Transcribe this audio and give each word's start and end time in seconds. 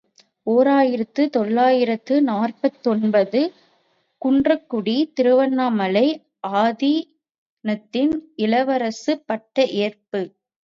ஓர் 0.47 0.69
ஆயிரத்து 0.69 1.23
தொள்ளாயிரத்து 1.29 2.15
நாற்பத்தொன்பது 2.29 3.41
● 3.41 3.51
குன்றக்குடித் 4.21 5.13
திருவண்ணாமலை 5.13 6.05
ஆதீனத்தின் 6.61 8.15
இளவரசு 8.43 9.15
பட்டம் 9.25 9.73
ஏற்பு. 9.83 10.23